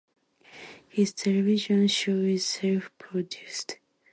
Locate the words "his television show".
0.89-2.13